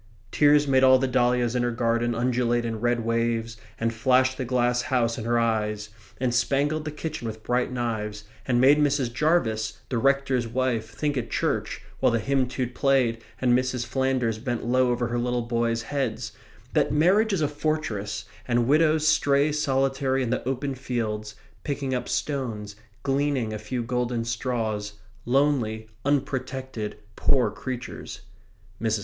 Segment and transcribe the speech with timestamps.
[0.31, 4.45] Tears made all the dahlias in her garden undulate in red waves and flashed the
[4.45, 5.89] glass house in her eyes,
[6.19, 9.13] and spangled the kitchen with bright knives, and made Mrs.
[9.13, 13.85] Jarvis, the rector's wife, think at church, while the hymn tune played and Mrs.
[13.85, 16.31] Flanders bent low over her little boys' heads,
[16.73, 22.09] that marriage is a fortress and widows stray solitary in the open fields, picking up
[22.09, 24.93] stones, gleaning a few golden straws,
[25.25, 28.21] lonely, unprotected, poor creatures.
[28.81, 28.99] Mrs.